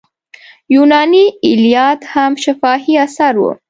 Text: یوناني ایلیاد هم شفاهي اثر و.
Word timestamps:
یوناني 0.75 1.25
ایلیاد 1.43 1.99
هم 2.13 2.31
شفاهي 2.43 2.95
اثر 3.05 3.33
و. 3.41 3.45